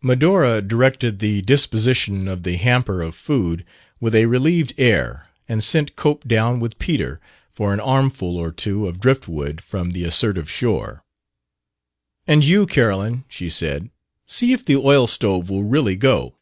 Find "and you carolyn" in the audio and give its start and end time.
12.26-13.24